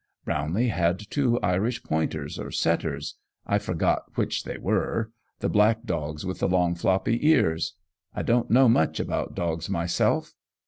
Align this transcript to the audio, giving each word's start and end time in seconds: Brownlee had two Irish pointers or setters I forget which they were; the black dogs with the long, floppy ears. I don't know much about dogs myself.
Brownlee 0.25 0.69
had 0.69 0.97
two 1.11 1.39
Irish 1.41 1.83
pointers 1.83 2.39
or 2.39 2.49
setters 2.49 3.17
I 3.45 3.59
forget 3.59 3.99
which 4.15 4.45
they 4.45 4.57
were; 4.57 5.11
the 5.41 5.47
black 5.47 5.83
dogs 5.85 6.25
with 6.25 6.39
the 6.39 6.47
long, 6.49 6.73
floppy 6.73 7.19
ears. 7.29 7.75
I 8.15 8.23
don't 8.23 8.49
know 8.49 8.67
much 8.67 8.99
about 8.99 9.35
dogs 9.35 9.69
myself. 9.69 10.33